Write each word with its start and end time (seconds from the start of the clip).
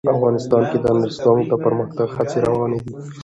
افغانستان 0.15 0.63
کې 0.69 0.77
د 0.79 0.85
نورستان 0.97 1.37
د 1.49 1.53
پرمختګ 1.65 2.07
هڅې 2.17 2.37
روانې 2.47 2.79
دي. 2.85 2.93